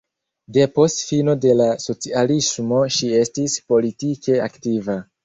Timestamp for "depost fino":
0.55-1.35